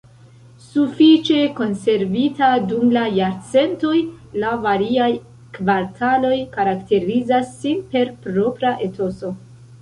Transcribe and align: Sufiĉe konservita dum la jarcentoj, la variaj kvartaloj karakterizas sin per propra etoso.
Sufiĉe 0.67 1.41
konservita 1.57 2.47
dum 2.71 2.93
la 2.95 3.03
jarcentoj, 3.17 3.93
la 4.45 4.55
variaj 4.63 5.11
kvartaloj 5.59 6.33
karakterizas 6.57 7.53
sin 7.61 7.85
per 7.93 8.11
propra 8.27 8.75
etoso. 8.89 9.33